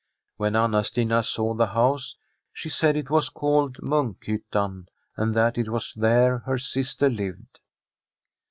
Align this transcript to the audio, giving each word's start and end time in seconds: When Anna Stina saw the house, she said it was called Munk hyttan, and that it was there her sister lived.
When 0.37 0.55
Anna 0.55 0.83
Stina 0.83 1.21
saw 1.21 1.53
the 1.53 1.67
house, 1.67 2.15
she 2.51 2.69
said 2.69 2.97
it 2.97 3.11
was 3.11 3.29
called 3.29 3.79
Munk 3.83 4.25
hyttan, 4.25 4.87
and 5.15 5.35
that 5.35 5.59
it 5.59 5.69
was 5.69 5.93
there 5.95 6.39
her 6.39 6.57
sister 6.57 7.07
lived. 7.07 7.59